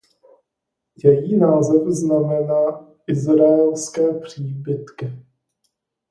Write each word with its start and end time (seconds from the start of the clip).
Její 1.03 1.37
název 1.37 1.87
znamená 1.87 2.87
"Izraelské 3.07 4.13
příbytky". 4.19 5.13